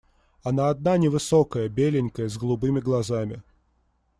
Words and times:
Она 0.41 0.69
одна 0.69 0.97
невысокая, 0.97 1.69
беленькая, 1.69 2.27
с 2.27 2.35
голубыми 2.35 2.79
глазами. 2.79 3.43